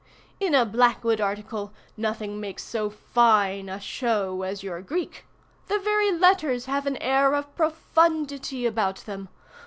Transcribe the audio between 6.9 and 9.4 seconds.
air of profundity about them.